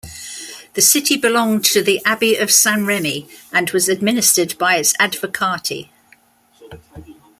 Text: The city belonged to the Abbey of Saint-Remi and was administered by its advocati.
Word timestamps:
The 0.73 0.81
city 0.81 1.15
belonged 1.15 1.63
to 1.65 1.83
the 1.83 2.03
Abbey 2.05 2.35
of 2.35 2.49
Saint-Remi 2.51 3.29
and 3.53 3.69
was 3.69 3.87
administered 3.87 4.57
by 4.57 4.77
its 4.77 4.93
advocati. 4.97 5.89